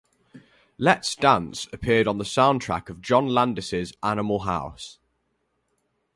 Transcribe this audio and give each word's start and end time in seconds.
"Let's 0.79 1.15
Dance" 1.15 1.67
appeared 1.71 2.07
on 2.07 2.17
the 2.17 2.23
soundtrack 2.23 2.89
of 2.89 3.01
John 3.03 3.27
Landis's 3.27 3.93
"Animal 4.01 4.39
House". 4.39 4.97